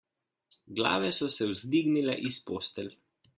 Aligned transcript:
Glave 0.79 1.11
so 1.17 1.29
se 1.35 1.49
vzdignile 1.51 2.17
iz 2.31 2.41
postelj. 2.49 2.91